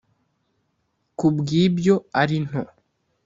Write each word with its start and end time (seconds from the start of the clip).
kubw’ibyo 1.17 1.95
ari 2.21 2.37
nto 2.45 2.61